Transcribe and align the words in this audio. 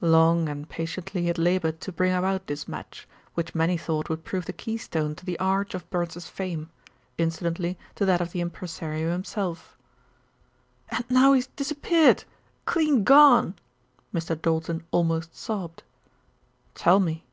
Long 0.00 0.48
and 0.48 0.68
patiently 0.68 1.20
he 1.20 1.26
had 1.28 1.38
laboured 1.38 1.80
to 1.82 1.92
bring 1.92 2.12
about 2.12 2.48
this 2.48 2.66
match, 2.66 3.06
which 3.34 3.54
many 3.54 3.76
thought 3.76 4.08
would 4.08 4.24
prove 4.24 4.44
the 4.46 4.52
keystone 4.52 5.14
to 5.14 5.24
the 5.24 5.38
arch 5.38 5.72
of 5.72 5.88
Burns's 5.88 6.28
fame, 6.28 6.68
incidentally 7.16 7.78
to 7.94 8.04
that 8.04 8.20
of 8.20 8.32
the 8.32 8.40
impresario 8.40 9.12
himself. 9.12 9.76
"And 10.90 11.04
now 11.08 11.32
he's 11.32 11.46
disappeared 11.54 12.24
clean 12.64 13.04
gone." 13.04 13.54
Mr. 14.12 14.34
Doulton 14.34 14.82
almost 14.90 15.36
sobbed. 15.36 15.84
"Tell 16.74 16.98
me." 16.98 17.24